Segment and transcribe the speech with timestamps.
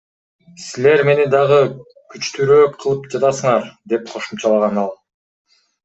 [0.67, 1.59] Силер мени дагы
[2.15, 4.95] күчтүүрөөк кылып жатасыңар,— деп кошумчалаган ал.